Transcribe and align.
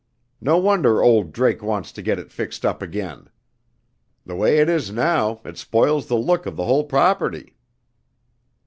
No 0.41 0.57
wonder 0.57 0.99
old 1.03 1.31
Drake 1.31 1.61
wants 1.61 1.91
to 1.91 2.01
get 2.01 2.17
it 2.17 2.31
fixed 2.31 2.65
up 2.65 2.81
again! 2.81 3.27
The 4.25 4.35
way 4.35 4.57
it 4.57 4.67
is 4.67 4.89
now, 4.91 5.41
it 5.45 5.59
spoils 5.59 6.07
the 6.07 6.17
look 6.17 6.47
of 6.47 6.55
the 6.55 6.65
whole 6.65 6.85
property." 6.85 7.55